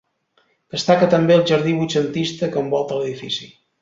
Destaca 0.75 1.09
també 1.11 1.37
el 1.39 1.45
jardí 1.51 1.75
vuitcentista 1.81 2.51
que 2.57 2.65
envolta 2.67 2.99
l'edifici. 3.03 3.51